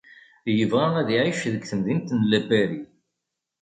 Yebɣa 0.57 0.87
ad 1.01 1.09
iɛic 1.15 1.41
deg 1.53 1.63
temdint 1.69 2.09
n 2.13 2.21
Lpari. 2.31 2.81